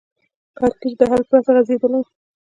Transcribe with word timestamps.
کړکېچ 0.57 0.93
د 0.99 1.01
حل 1.11 1.21
پرته 1.29 1.49
غځېدلی 1.55 2.01